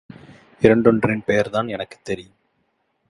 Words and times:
இரண்டொன்றின் 0.61 1.23
பெயர்தான் 1.23 1.67
எனக்குத் 1.67 2.03
தெரியும். 2.03 2.35